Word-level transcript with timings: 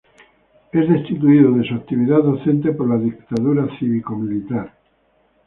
Es 0.71 0.89
destituido 0.89 1.51
de 1.51 1.63
su 1.69 1.75
actividad 1.75 2.23
docente 2.23 2.71
por 2.71 2.89
la 2.89 2.97
dictadura 2.97 3.67
cívico-militar. 3.77 4.73